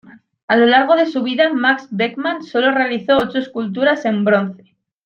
A 0.47 0.55
lo 0.55 0.65
largo 0.65 0.95
de 0.95 1.05
su 1.05 1.21
vida 1.21 1.53
Max 1.53 1.87
Beckman 1.91 2.41
sólo 2.41 2.71
realizó 2.71 3.17
ocho 3.17 3.37
esculturas 3.37 4.03
en 4.05 4.25
bronce. 4.25 4.75